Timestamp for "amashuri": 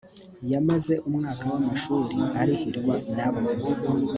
1.59-2.17